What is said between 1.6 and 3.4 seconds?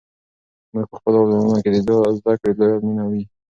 کې د زده کړې لویه مینه وینو.